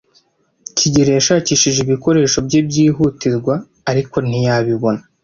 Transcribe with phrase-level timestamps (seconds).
[0.77, 3.53] kigeli yashakishije ibikoresho bye byihutirwa,
[3.91, 5.01] ariko ntiyabibona.